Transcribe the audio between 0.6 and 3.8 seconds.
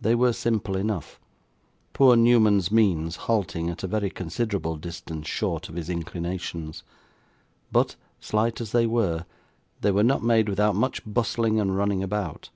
enough; poor Newman's means halting